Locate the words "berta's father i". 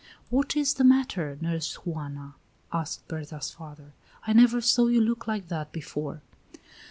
3.07-4.33